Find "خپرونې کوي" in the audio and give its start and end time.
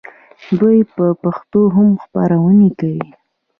2.03-3.07